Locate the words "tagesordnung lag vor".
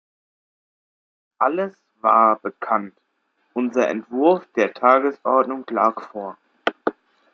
4.73-6.39